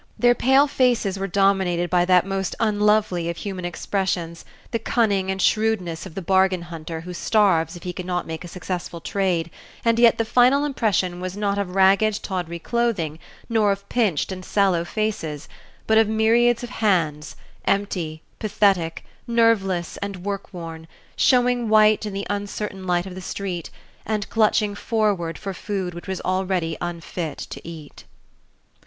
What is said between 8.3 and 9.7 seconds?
a successful trade,